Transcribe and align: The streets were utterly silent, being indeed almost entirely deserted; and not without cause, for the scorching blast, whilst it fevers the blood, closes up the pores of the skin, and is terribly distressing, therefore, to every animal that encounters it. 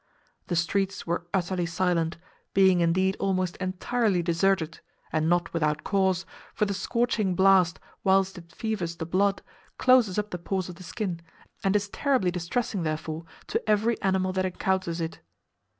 The 0.47 0.55
streets 0.55 1.05
were 1.05 1.27
utterly 1.31 1.67
silent, 1.67 2.17
being 2.55 2.79
indeed 2.79 3.15
almost 3.19 3.55
entirely 3.57 4.23
deserted; 4.23 4.79
and 5.13 5.29
not 5.29 5.53
without 5.53 5.83
cause, 5.83 6.25
for 6.55 6.65
the 6.65 6.73
scorching 6.73 7.35
blast, 7.35 7.79
whilst 8.03 8.35
it 8.39 8.51
fevers 8.51 8.95
the 8.95 9.05
blood, 9.05 9.43
closes 9.77 10.17
up 10.17 10.31
the 10.31 10.39
pores 10.39 10.69
of 10.69 10.75
the 10.77 10.83
skin, 10.83 11.21
and 11.63 11.75
is 11.75 11.87
terribly 11.87 12.31
distressing, 12.31 12.81
therefore, 12.81 13.25
to 13.45 13.69
every 13.69 14.01
animal 14.01 14.33
that 14.33 14.43
encounters 14.45 14.99
it. 14.99 15.19